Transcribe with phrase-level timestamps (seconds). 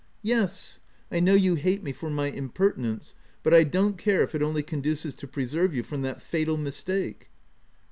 [0.33, 0.79] "Yes;—
[1.11, 3.13] I know you hate me for my im pertinence,
[3.43, 7.29] but I don't care if it only conduces to preserve you from that fatal mistake."